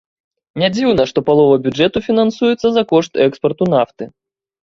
Нядзіўна, 0.61 1.03
што 1.11 1.19
палова 1.27 1.59
бюджэту 1.65 2.03
фінансуецца 2.07 2.67
за 2.77 2.83
кошт 2.93 3.13
экспарту 3.29 3.63
нафты. 3.77 4.03